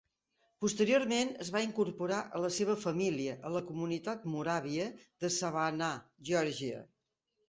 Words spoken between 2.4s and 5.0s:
la seva família a la comunitat moràvia